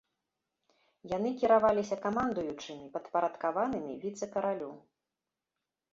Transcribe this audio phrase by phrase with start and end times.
[1.15, 4.71] Яны кіраваліся камандуючымі, падпарадкаванымі віцэ-каралю.